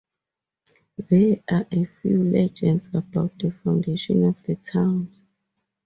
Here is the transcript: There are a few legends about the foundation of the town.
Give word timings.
There 0.97 1.41
are 1.47 1.67
a 1.71 1.85
few 1.85 2.23
legends 2.23 2.89
about 2.91 3.37
the 3.37 3.51
foundation 3.51 4.23
of 4.23 4.35
the 4.47 4.55
town. 4.55 5.13